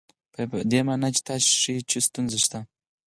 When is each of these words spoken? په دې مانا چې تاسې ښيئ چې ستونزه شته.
په 0.51 0.57
دې 0.71 0.79
مانا 0.87 1.09
چې 1.15 1.21
تاسې 1.27 1.47
ښيئ 1.61 1.79
چې 1.89 1.97
ستونزه 2.07 2.37
شته. 2.45 2.59